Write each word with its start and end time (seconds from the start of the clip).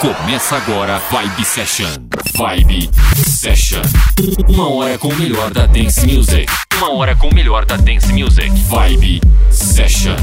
Começa 0.00 0.56
agora 0.56 0.98
Vibe 1.10 1.44
Session. 1.44 1.90
Vibe 2.34 2.90
Session. 3.14 3.82
Uma 4.48 4.70
hora 4.70 4.96
com 4.96 5.08
o 5.08 5.14
melhor 5.14 5.50
da 5.50 5.66
dance 5.66 6.06
music. 6.06 6.50
Uma 6.80 6.94
hora 6.94 7.14
com 7.14 7.28
o 7.28 7.34
melhor 7.34 7.66
da 7.66 7.76
dance 7.76 8.10
music. 8.10 8.50
Vibe 8.62 9.20
Session. 9.50 10.16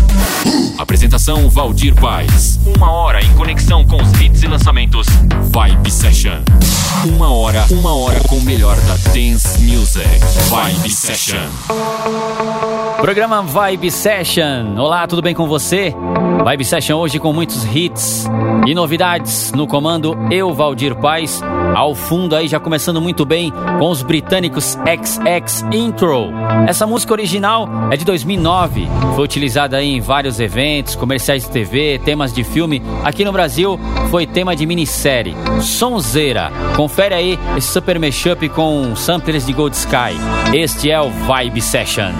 Apresentação 0.79 1.47
Valdir 1.51 1.93
Paz. 1.93 2.59
Uma 2.75 2.91
hora 2.91 3.23
em 3.23 3.31
conexão 3.35 3.85
com 3.85 4.01
os 4.01 4.11
hits 4.19 4.41
e 4.41 4.47
lançamentos. 4.47 5.05
Vibe 5.51 5.91
Session. 5.91 6.41
Uma 7.05 7.31
hora, 7.31 7.63
uma 7.69 7.95
hora 7.95 8.19
com 8.21 8.37
o 8.37 8.41
melhor 8.41 8.75
da 8.75 8.95
dance 9.13 9.61
music. 9.61 10.09
Vibe 10.49 10.89
Session. 10.89 11.37
Programa 13.01 13.43
Vibe 13.43 13.91
Session. 13.91 14.79
Olá, 14.79 15.05
tudo 15.05 15.21
bem 15.21 15.35
com 15.35 15.47
você? 15.47 15.93
Vibe 16.43 16.65
Session 16.65 16.97
hoje 16.97 17.19
com 17.19 17.31
muitos 17.31 17.63
hits 17.65 18.25
e 18.65 18.73
novidades 18.73 19.51
no 19.51 19.67
comando 19.67 20.17
Eu 20.31 20.53
Valdir 20.55 20.95
Paz. 20.95 21.39
Ao 21.75 21.93
fundo 21.93 22.35
aí 22.35 22.47
já 22.47 22.59
começando 22.59 22.99
muito 22.99 23.25
bem 23.25 23.51
com 23.77 23.89
os 23.91 24.01
britânicos 24.01 24.75
XX 24.75 25.63
Intro. 25.71 26.31
Essa 26.67 26.85
música 26.85 27.13
original 27.13 27.67
é 27.91 27.97
de 27.97 28.03
2009, 28.05 28.87
foi 29.15 29.23
utilizada 29.23 29.81
em 29.81 30.01
vários 30.01 30.39
eventos, 30.39 30.95
comerciais 30.95 31.43
de 31.43 31.49
TV, 31.49 31.99
temas 32.03 32.33
de 32.33 32.43
filme. 32.43 32.81
Aqui 33.03 33.23
no 33.23 33.31
Brasil 33.31 33.79
foi 34.09 34.27
tema 34.27 34.55
de 34.55 34.65
minissérie. 34.65 35.35
Sonzeira. 35.61 36.51
Confere 36.75 37.15
aí 37.15 37.39
esse 37.57 37.67
super 37.67 37.99
mashup 37.99 38.47
com 38.49 38.95
samplers 38.95 39.45
de 39.45 39.53
Gold 39.53 39.75
Sky. 39.75 40.17
Este 40.53 40.91
é 40.91 40.99
o 40.99 41.09
Vibe 41.09 41.61
Session. 41.61 42.11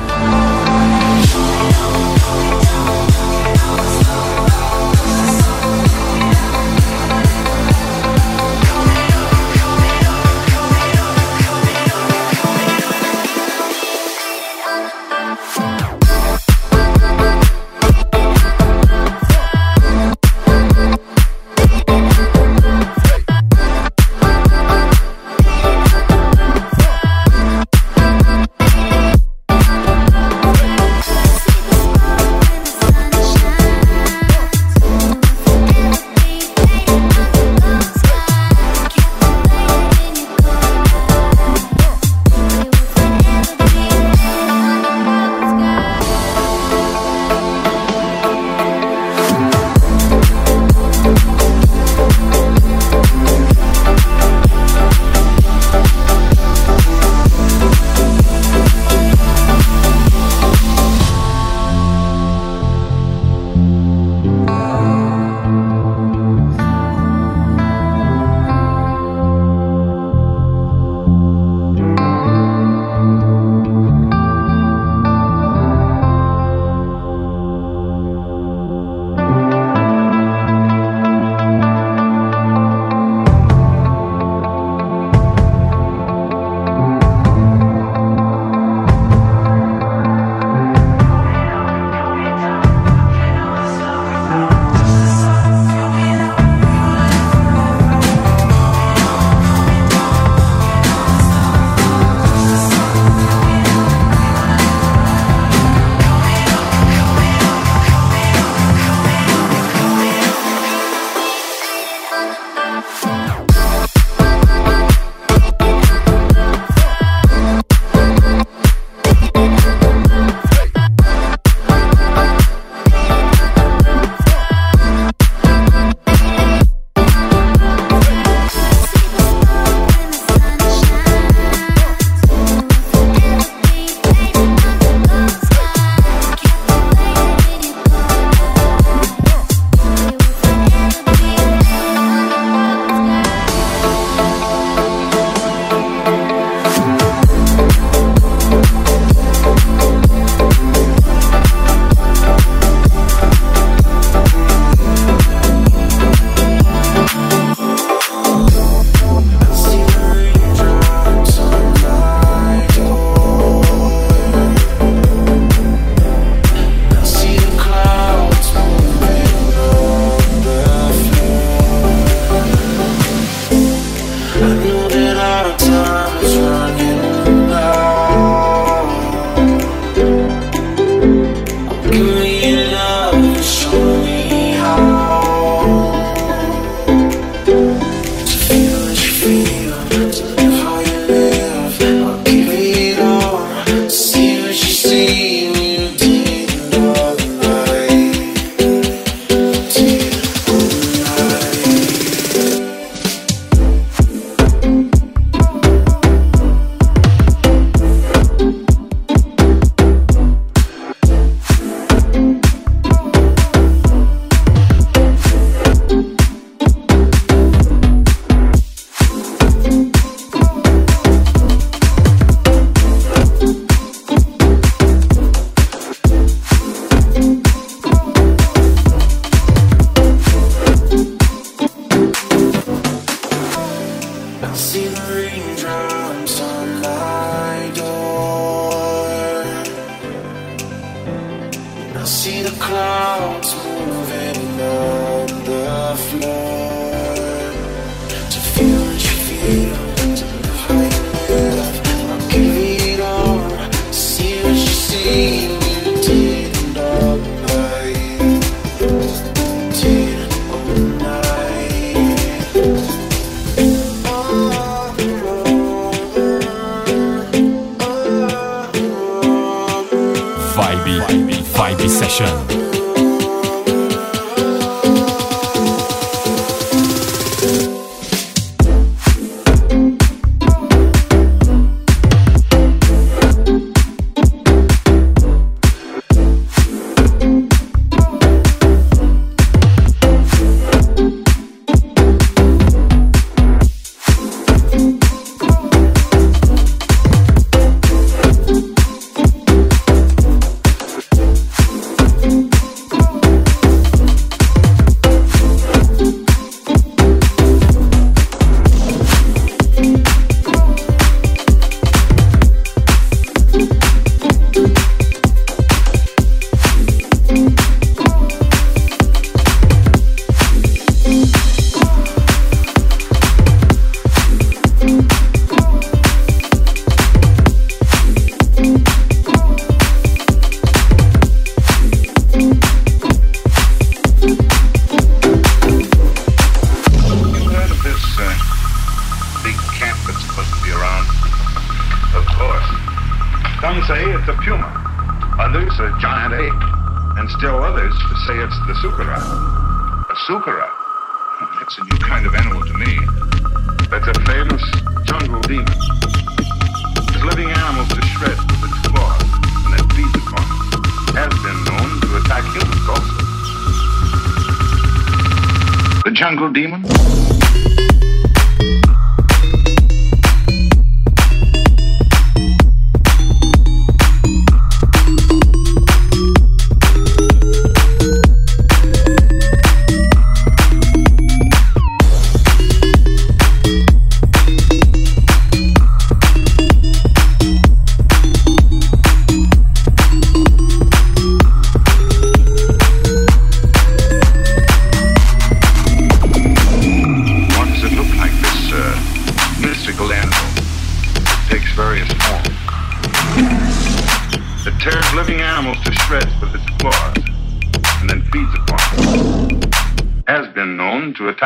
炫。 272.10 272.67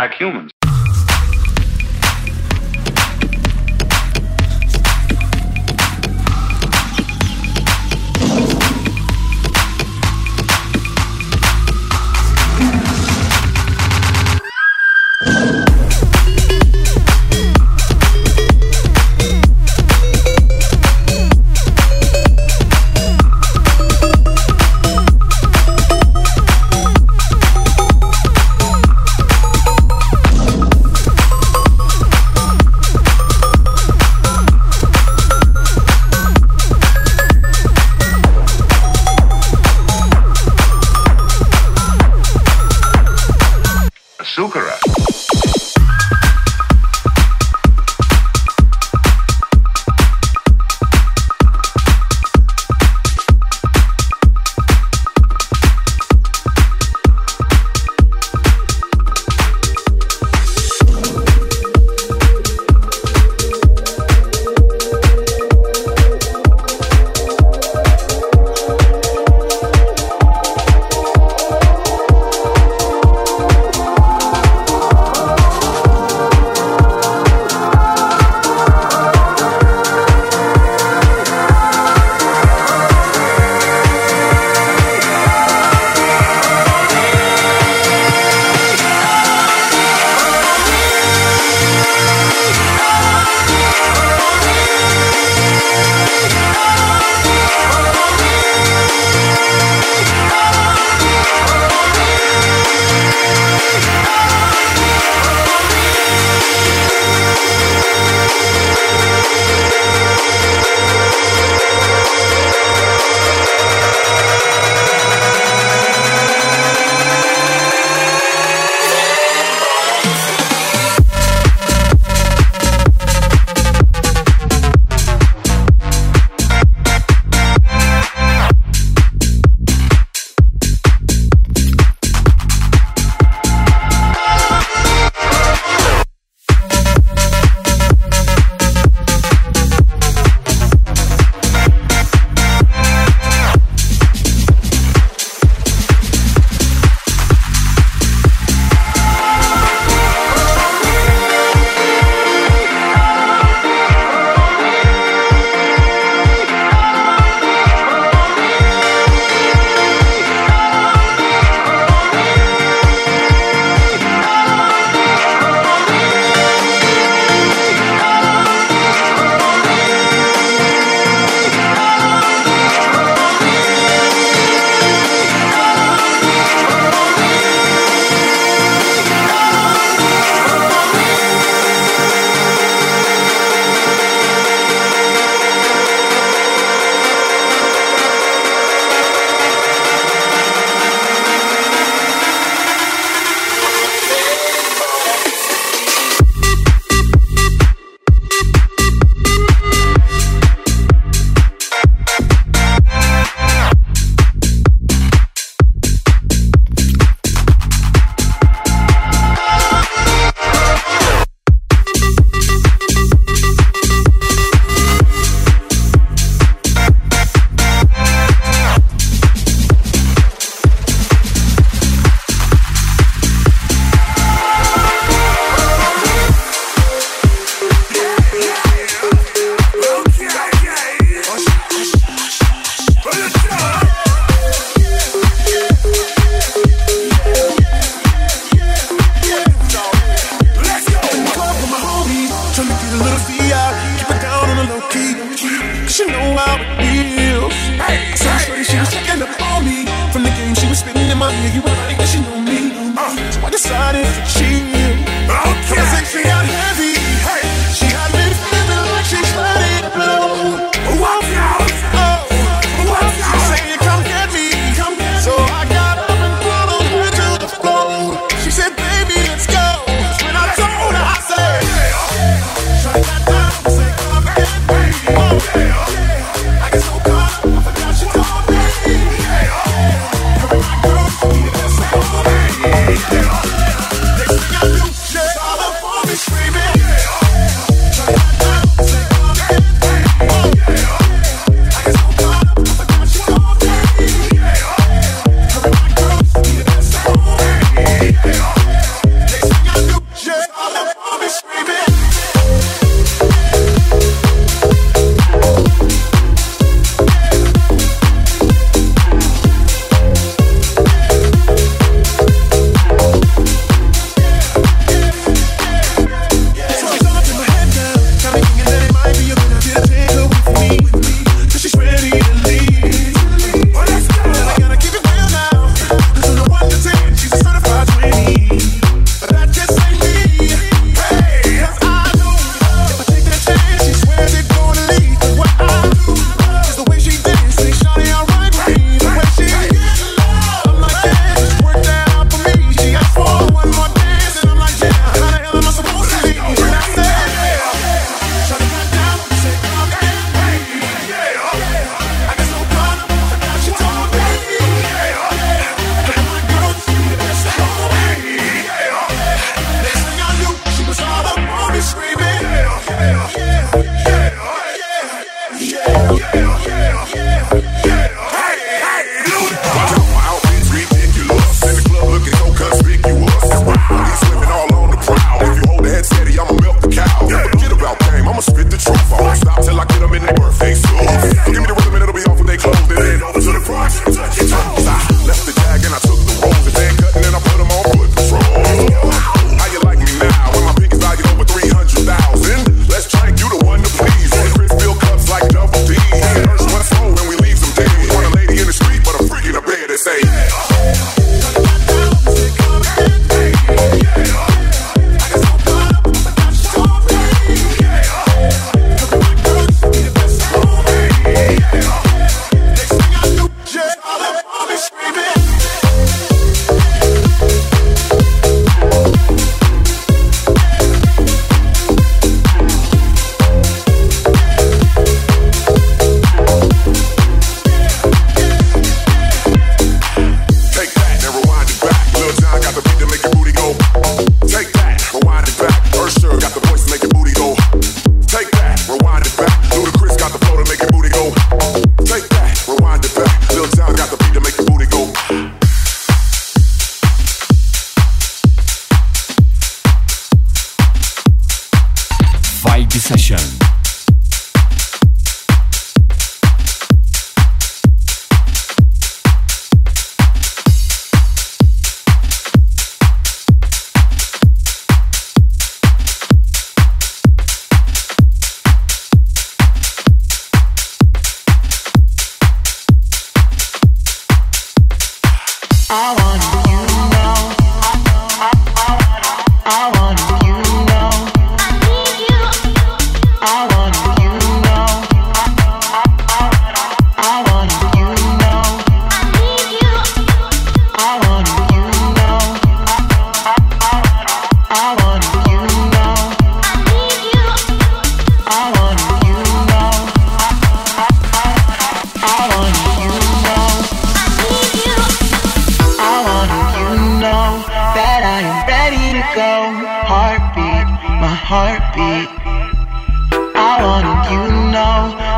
Attack 0.01 0.19
humans. 0.19 0.50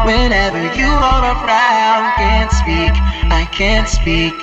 Whenever 0.06 0.60
you 0.76 0.86
are 0.86 1.24
around, 1.24 2.14
can't 2.18 2.52
speak, 2.52 2.92
I 3.32 3.48
can't 3.54 3.88
speak. 3.88 4.34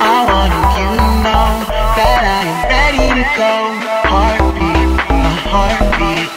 I 0.00 0.18
wanna 0.30 0.62
you 0.78 0.90
to 0.94 1.08
know 1.26 1.50
that 1.98 2.22
I 2.22 2.46
am 2.46 2.58
ready 2.70 3.06
to 3.18 3.24
go. 3.34 3.54
Heartbeat, 4.06 4.90
a 5.10 5.32
heartbeat. 5.50 6.30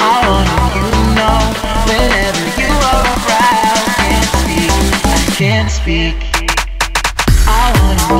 I 0.00 0.16
want 0.24 0.48
you 0.72 0.86
to 0.96 1.02
know 1.20 1.40
whenever 1.84 2.44
you 2.56 2.72
are 2.88 3.04
around, 3.12 3.84
can't 4.00 4.30
speak, 4.40 4.72
I 5.04 5.20
can't 5.36 5.70
speak. 5.70 6.16
I 7.46 8.08
wanna. 8.08 8.19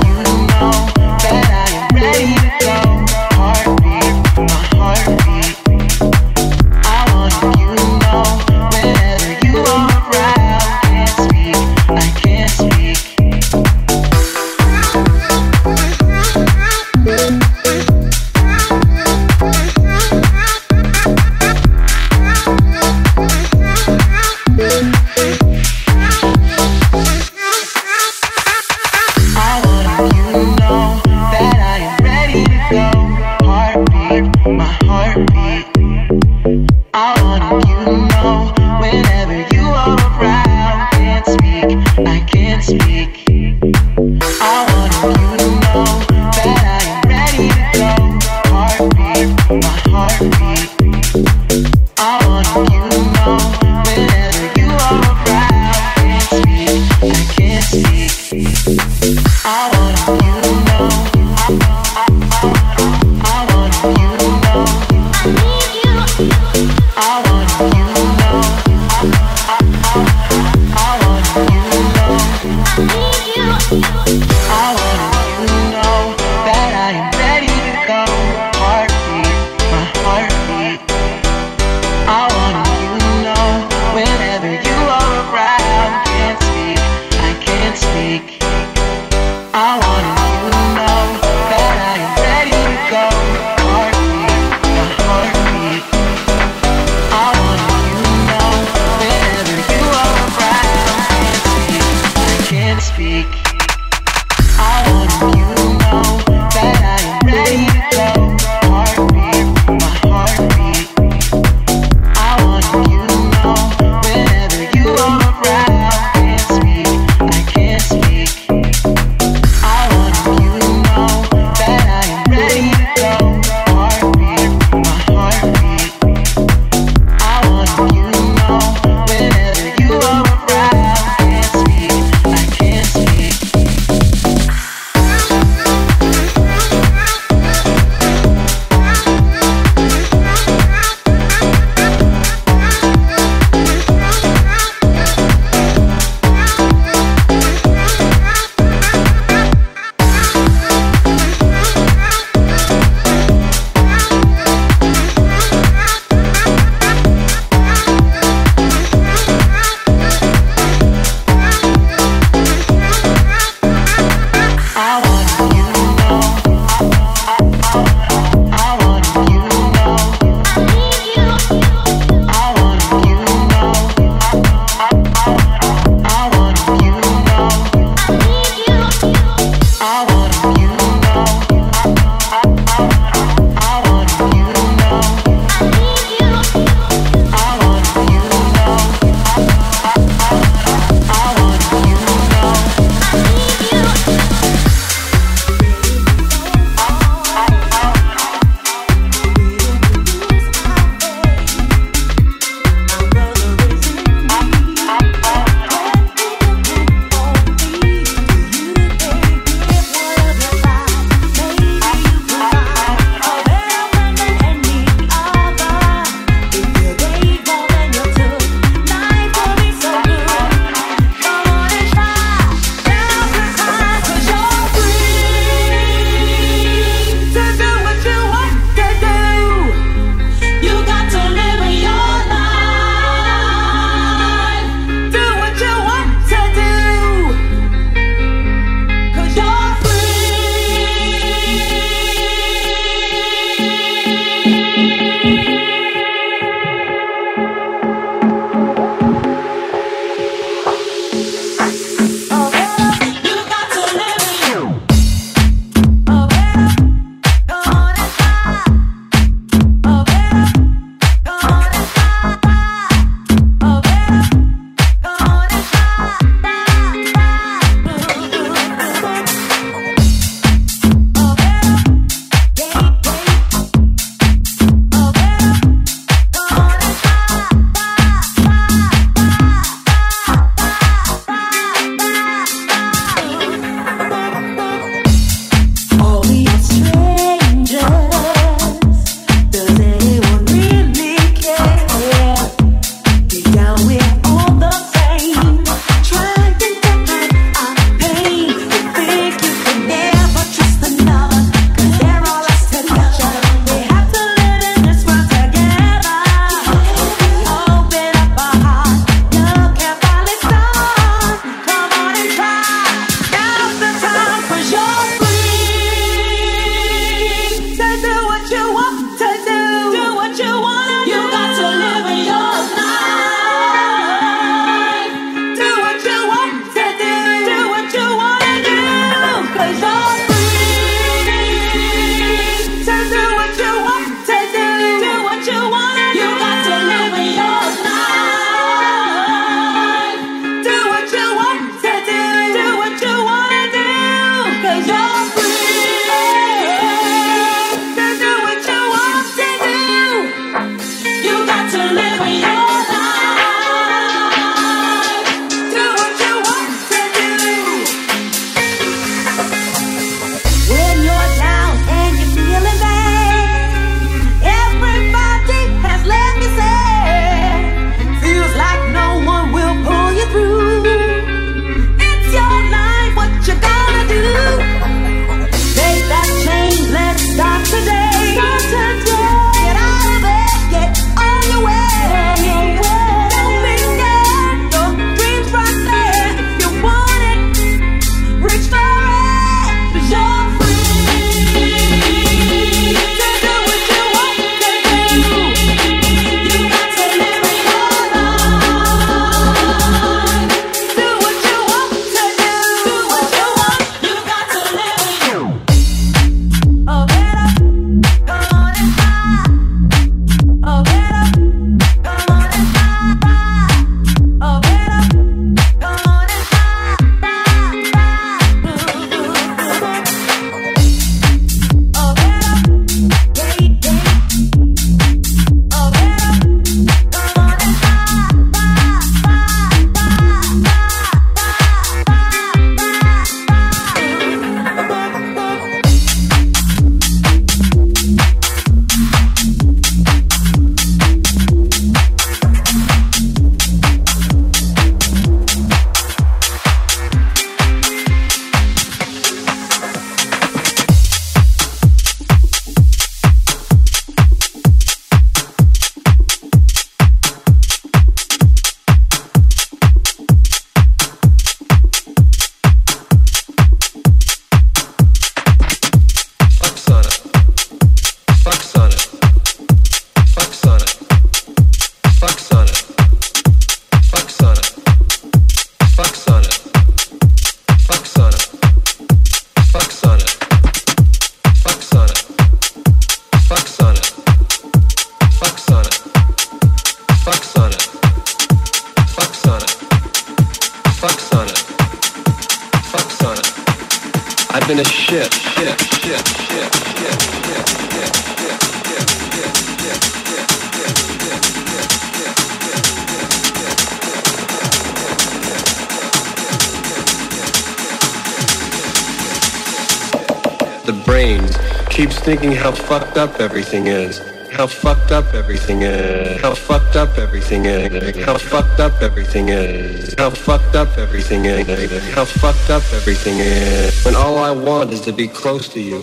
Up 513.21 513.39
everything 513.39 513.87
is. 513.87 514.19
How 514.51 514.67
fucked 514.67 515.13
up 515.13 515.35
everything 515.35 515.83
is. 515.83 516.41
How 516.41 516.55
fucked 516.55 516.97
up 516.97 517.19
everything 517.19 517.67
is. 517.67 518.17
How 518.25 518.39
fucked 518.39 518.81
up 518.81 519.03
everything 519.03 519.51
is. 519.51 520.15
How 520.17 520.31
fucked 520.31 520.75
up 520.75 520.97
everything 520.97 521.45
is. 521.45 522.15
How 522.15 522.25
fucked 522.25 522.71
up 522.71 522.83
everything 522.95 523.37
is. 523.39 524.03
When 524.07 524.17
all 524.17 524.39
I 524.39 524.53
want 524.53 524.91
is 524.95 525.03
to 525.03 525.13
be 525.13 525.29
close 525.29 525.69
to 525.75 525.81
you. 525.81 526.03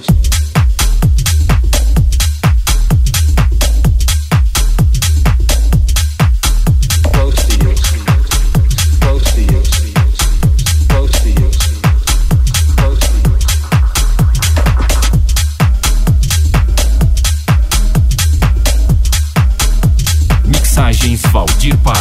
Valdir 21.67 21.77
Paz. 21.84 21.96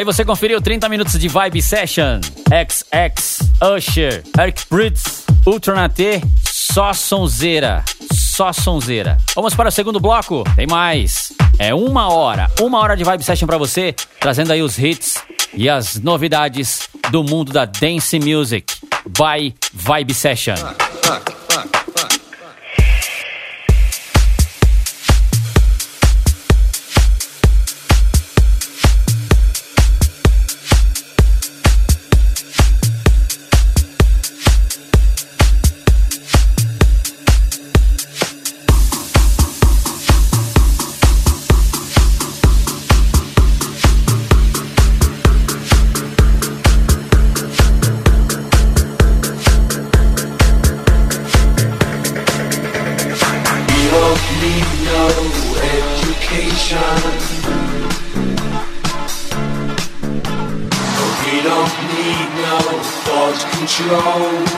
Aí 0.00 0.04
você 0.04 0.24
conferiu 0.24 0.62
30 0.62 0.88
minutos 0.88 1.18
de 1.18 1.28
Vibe 1.28 1.60
Session, 1.60 2.20
XX, 2.48 3.46
Usher, 3.76 4.22
Eric 4.40 4.64
Pritz, 4.64 5.26
Ultranate, 5.44 6.22
só 6.42 6.94
sonzeira, 6.94 7.84
só 8.10 8.50
sonzeira. 8.50 9.18
Vamos 9.34 9.54
para 9.54 9.68
o 9.68 9.70
segundo 9.70 10.00
bloco, 10.00 10.42
tem 10.56 10.66
mais. 10.66 11.34
É 11.58 11.74
uma 11.74 12.10
hora, 12.10 12.50
uma 12.62 12.78
hora 12.78 12.96
de 12.96 13.04
Vibe 13.04 13.22
Session 13.22 13.46
para 13.46 13.58
você, 13.58 13.94
trazendo 14.18 14.54
aí 14.54 14.62
os 14.62 14.78
hits 14.78 15.22
e 15.52 15.68
as 15.68 15.96
novidades 15.96 16.88
do 17.10 17.22
mundo 17.22 17.52
da 17.52 17.66
dance 17.66 18.18
music. 18.18 18.74
By 19.06 19.54
Vibe 19.74 20.14
Session. 20.14 20.54
Enjoy 20.54 21.18
the 21.26 21.39
slow. 63.80 64.49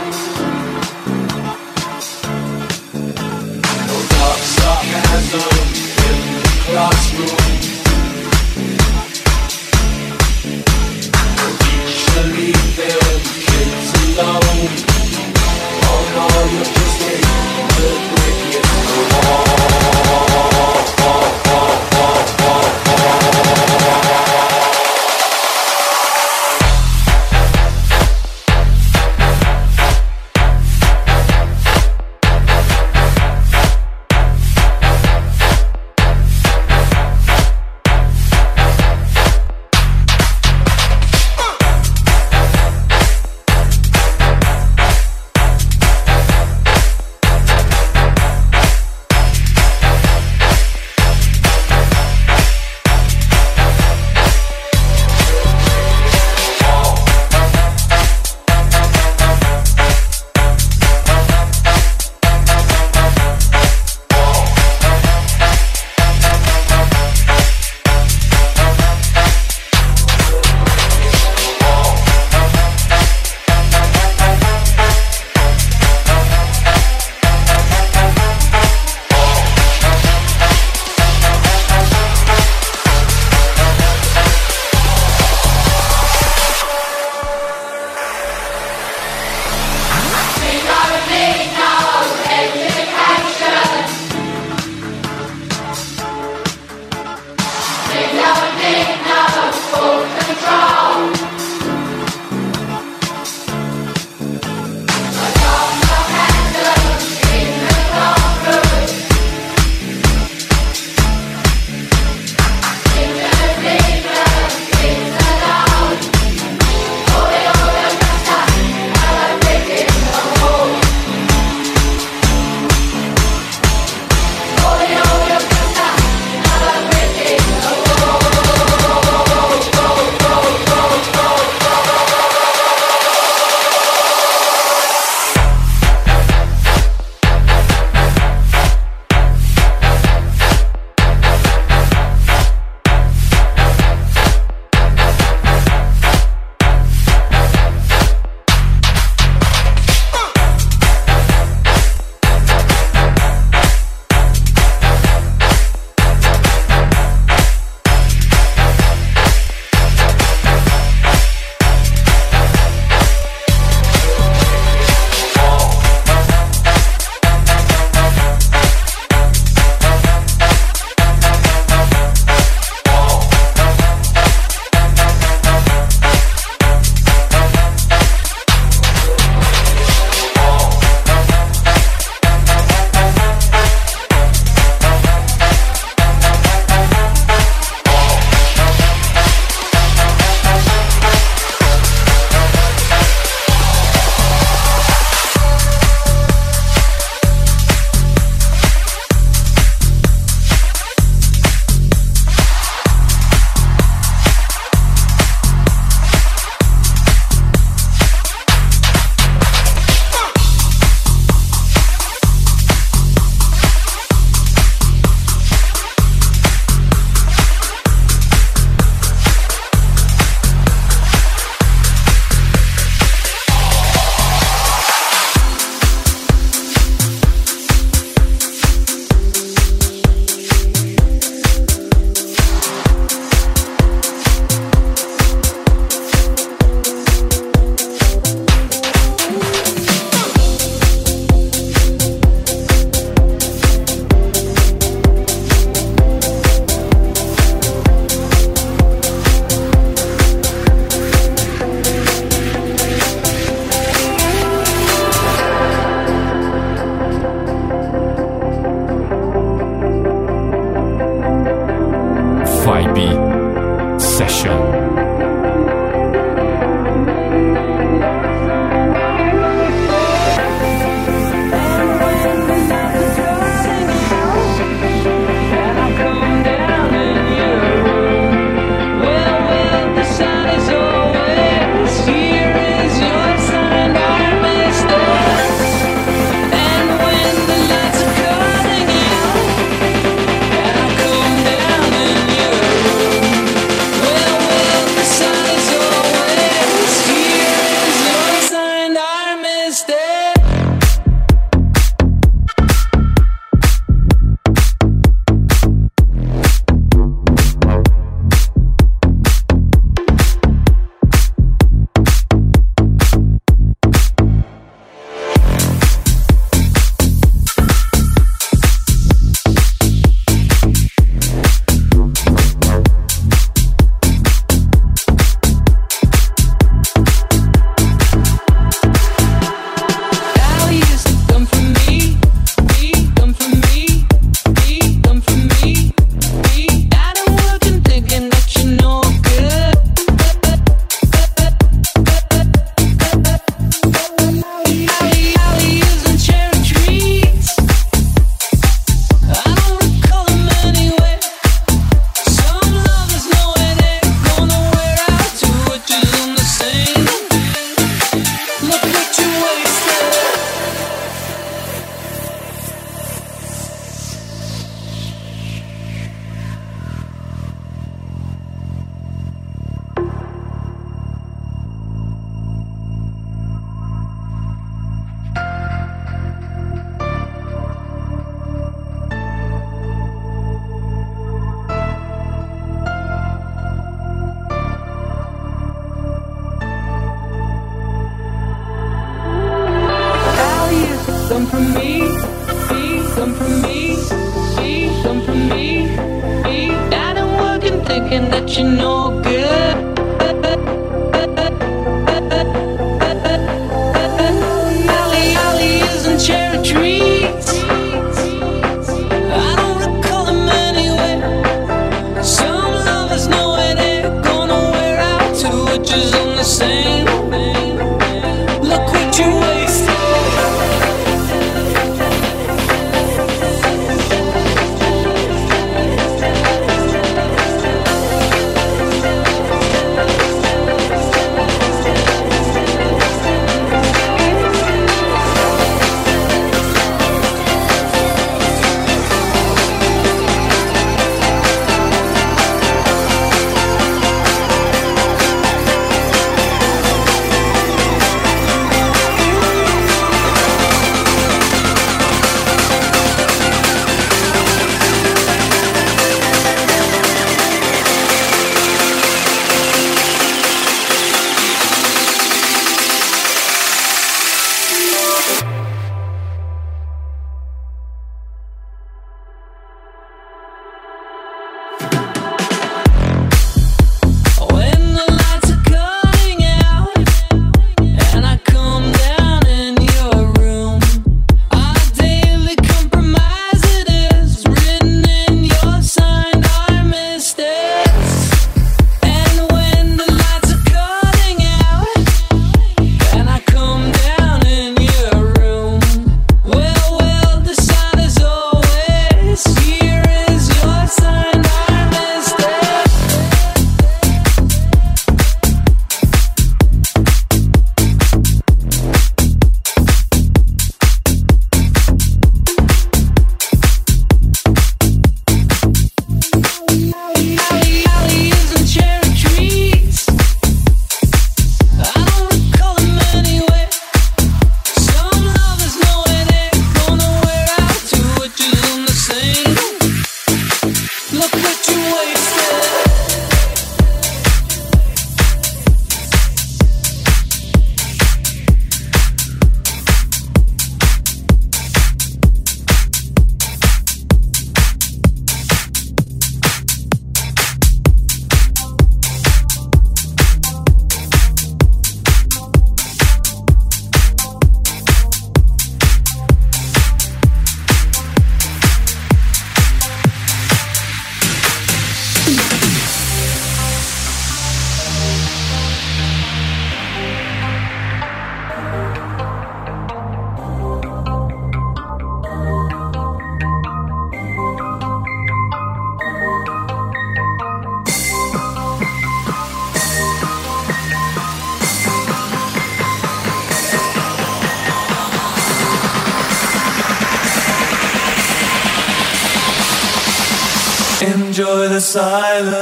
Silence. 591.93 592.62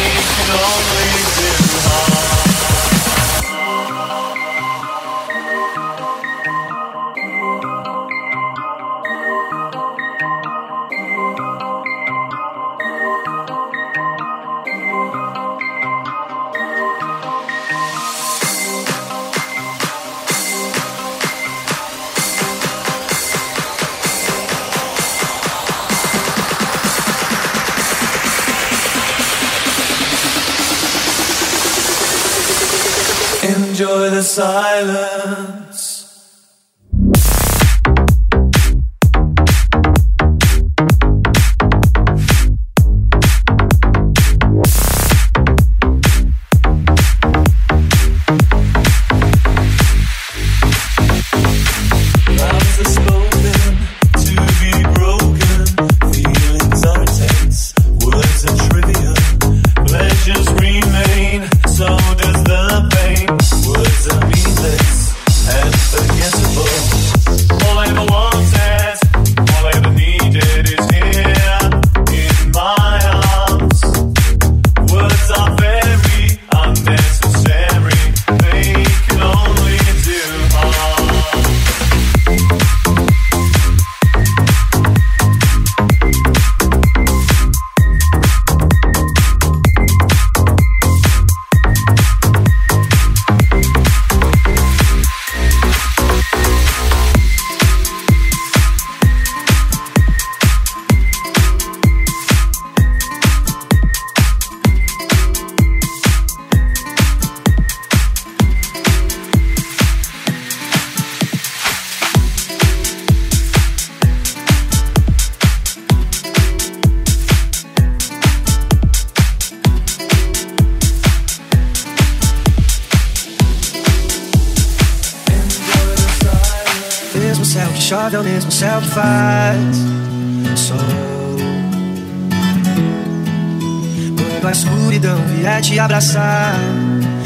silence. 34.21 35.10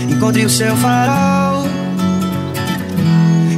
Encontre 0.09 0.45
o 0.45 0.49
seu 0.49 0.77
farol. 0.77 1.65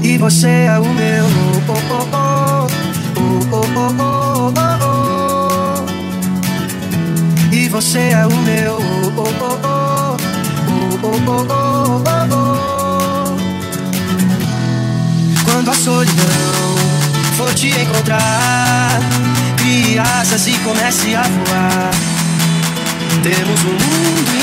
E 0.04 0.18
você 0.18 0.48
é 0.48 0.80
o 0.80 0.86
meu. 0.86 1.26
Oh, 1.68 1.74
oh, 1.74 1.78
oh, 1.92 2.08
oh, 2.16 3.46
oh, 3.52 3.66
oh, 3.76 3.94
oh, 4.00 4.54
oh, 4.82 5.86
E 7.54 7.70
você 7.70 8.00
é 8.00 8.26
o 8.26 8.36
meu. 8.38 8.78
Oh, 9.16 9.22
oh, 9.22 9.28
oh, 9.42 10.18
oh, 10.64 10.98
oh, 11.04 11.22
oh, 11.28 11.46
oh, 11.48 12.24
oh, 12.32 13.38
Quando 15.46 15.70
a 15.70 15.74
solidão 15.74 16.87
for 17.38 17.54
te 17.54 17.70
encontrar, 17.70 19.00
crie 19.58 20.00
asas 20.00 20.48
e 20.48 20.58
comece 20.60 21.16
a 21.16 21.22
voar. 21.22 21.92
Temos 23.22 23.64
um 23.64 23.74
mundo 23.74 24.37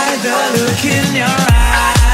by 0.00 0.16
the 0.22 0.62
look 0.62 0.84
in 0.84 1.14
your 1.14 1.26
eyes. 1.26 2.09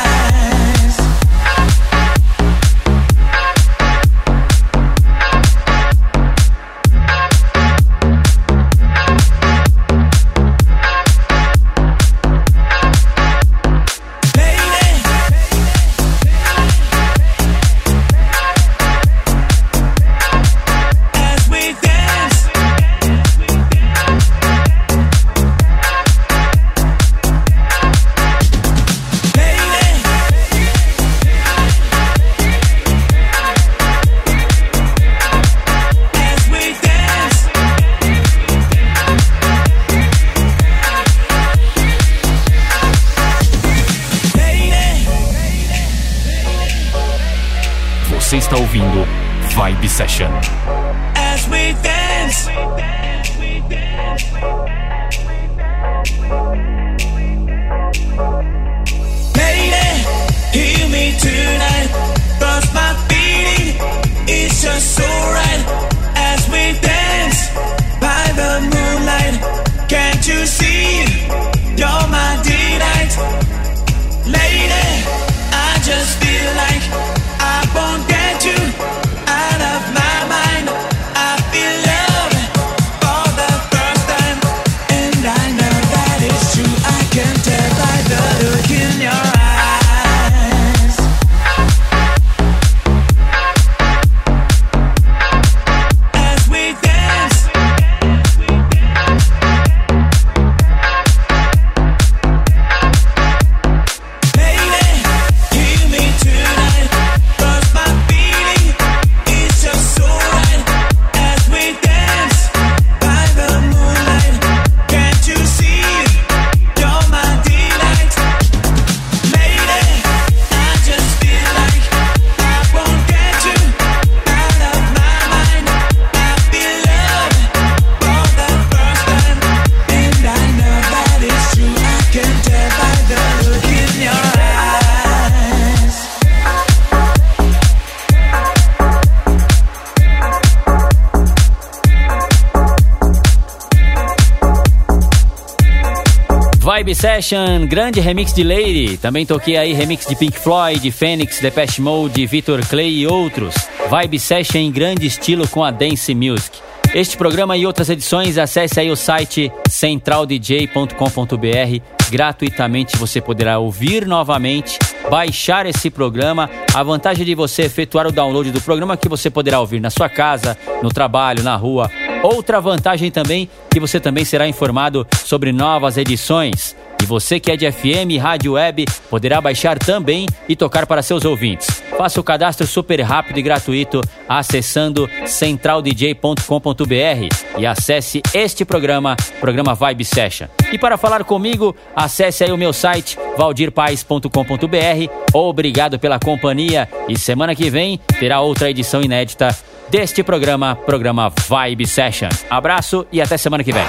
Session, 146.97 147.67
grande 147.69 148.01
remix 148.01 148.33
de 148.33 148.43
Lady. 148.43 148.97
Também 148.97 149.27
toquei 149.27 149.59
aí 149.59 149.75
remix 149.75 150.07
de 150.07 150.17
Pink 150.17 150.39
Floyd, 150.39 150.91
Phoenix, 150.91 151.41
Depeche 151.41 151.83
Mode, 151.83 152.25
Victor 152.25 152.67
Clay 152.67 153.01
e 153.01 153.07
outros. 153.07 153.55
Vibe 153.91 154.19
Session 154.19 154.61
em 154.61 154.73
grande 154.73 155.07
estilo 155.07 155.47
com 155.47 155.63
a 155.63 155.71
Dance 155.71 156.15
Music. 156.15 156.59
Este 156.95 157.19
programa 157.19 157.55
e 157.55 157.67
outras 157.67 157.91
edições, 157.91 158.39
acesse 158.39 158.81
aí 158.81 158.91
o 158.91 158.97
site 158.97 159.53
centraldj.com.br. 159.69 161.81
Gratuitamente 162.11 162.97
você 162.97 163.21
poderá 163.21 163.59
ouvir 163.59 164.07
novamente, 164.07 164.79
baixar 165.11 165.67
esse 165.67 165.91
programa. 165.91 166.49
A 166.73 166.83
vantagem 166.83 167.27
de 167.27 167.35
você 167.35 167.65
efetuar 167.65 168.07
o 168.07 168.13
download 168.13 168.51
do 168.51 168.63
programa 168.63 168.95
é 168.95 168.97
que 168.97 169.09
você 169.09 169.29
poderá 169.29 169.61
ouvir 169.61 169.81
na 169.81 169.91
sua 169.91 170.09
casa, 170.09 170.57
no 170.83 170.89
trabalho, 170.89 171.43
na 171.43 171.57
rua. 171.57 171.91
Outra 172.23 172.59
vantagem 172.59 173.11
também 173.11 173.51
que 173.71 173.79
você 173.79 174.01
também 174.01 174.25
será 174.25 174.49
informado 174.49 175.07
sobre 175.27 175.53
novas 175.53 175.99
edições. 175.99 176.75
E 177.03 177.07
você 177.07 177.39
que 177.39 177.51
é 177.51 177.57
de 177.57 177.71
FM, 177.71 178.21
rádio 178.21 178.53
web, 178.53 178.85
poderá 179.09 179.41
baixar 179.41 179.79
também 179.79 180.27
e 180.49 180.57
tocar 180.57 180.87
para 180.87 181.03
seus 181.03 181.25
ouvintes. 181.25 181.83
Faça 181.97 182.21
o 182.21 182.25
cadastro 182.25 182.67
super 182.67 183.01
rápido 183.01 183.39
e 183.39 183.43
gratuito 183.43 184.01
acessando 184.29 185.09
centraldj.com.br 185.25 187.59
e 187.59 187.67
acesse 187.67 188.23
este 188.35 188.65
programa, 188.65 189.17
programa 189.41 189.75
Vibe 189.75 190.05
Session. 190.05 190.49
E 190.73 190.79
para 190.79 190.99
falar 190.99 191.25
comigo, 191.25 191.75
acesse 191.95 192.45
aí 192.45 192.53
o 192.53 192.57
meu 192.57 192.73
site 192.73 193.19
valdirpaes.com.br. 193.37 195.13
Obrigado 195.33 195.99
pela 195.99 196.19
companhia 196.19 196.89
e 197.09 197.19
semana 197.19 197.55
que 197.55 197.71
vem 197.71 197.99
terá 198.19 198.41
outra 198.41 198.71
edição 198.71 199.03
inédita 199.03 199.57
deste 199.89 200.23
programa, 200.23 200.77
programa 200.77 201.33
Vibe 201.49 201.87
Session. 201.87 202.29
Abraço 202.51 203.07
e 203.13 203.21
até 203.21 203.37
semana 203.37 203.65
que 203.65 203.73
vem. 203.73 203.85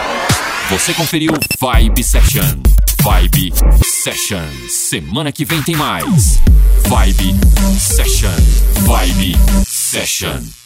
Você 0.70 0.94
conferiu 0.94 1.34
Vibe 1.60 2.04
Session. 2.04 2.87
Vibe 3.08 3.54
Session. 3.86 4.44
Semana 4.68 5.32
que 5.32 5.46
vem 5.46 5.64
tem 5.64 5.78
mais. 5.78 6.42
Vibe 6.84 7.40
Session. 7.80 8.36
Vibe 8.84 9.38
Session. 9.66 10.57